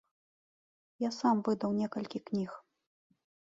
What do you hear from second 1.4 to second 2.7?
выдаў некалькі кніг.